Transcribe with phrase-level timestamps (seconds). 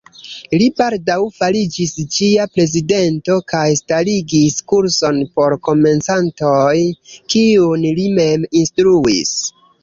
[0.59, 6.75] Li baldaŭ fariĝis ĝia prezidento kaj starigis kurson por komencantoj,
[7.35, 9.37] kiun li mem instruis.